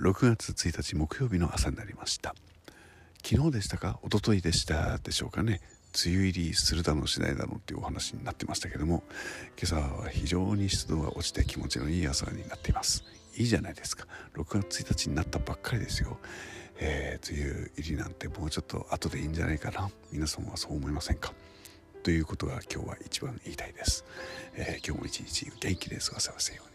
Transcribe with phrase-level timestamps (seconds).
[0.00, 2.34] 6月1日木曜日の朝になりました。
[3.22, 4.00] 昨日でしたか？
[4.02, 4.96] 一昨日でした。
[4.96, 5.60] でしょうかね。
[6.06, 9.02] 梅雨入りするだのしないだのっていうお話になってましたけども
[9.60, 13.04] 今朝は非常に湿度が落ちて気持ちのいい朝になっています。
[13.36, 14.06] いいじゃないですか。
[14.36, 16.18] 6月1日になったばっかりですよ、
[16.78, 19.90] えー、梅雨入りなんてもうちょっと後でいいんじゃないかな。
[20.12, 21.34] 皆さんはそう思いませんか？
[22.04, 24.06] ということが今日は一番言いたいです、
[24.54, 26.69] えー、今日も一日元気で過ごせますように。